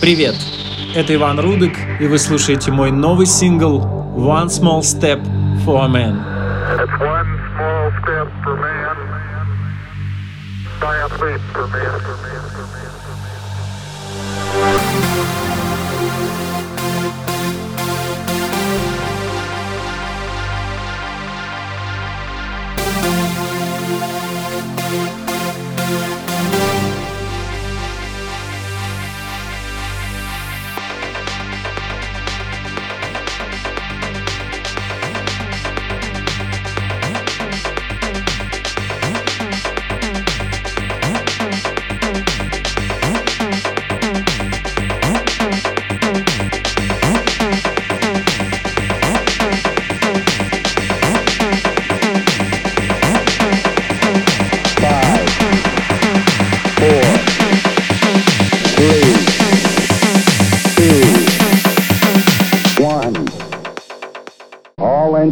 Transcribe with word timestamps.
Привет! 0.00 0.34
Это 0.94 1.14
Иван 1.14 1.40
Рудык, 1.40 1.76
и 2.00 2.06
вы 2.06 2.18
слушаете 2.18 2.70
мой 2.70 2.90
новый 2.90 3.26
сингл 3.26 3.80
«One 4.16 4.48
Small 4.48 4.80
Step 4.80 5.20
for 5.64 5.84
a 5.84 5.88
Man». 5.88 6.22
It's 6.78 7.00
one 7.00 7.26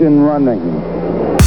engine 0.00 0.20
running. 0.20 1.37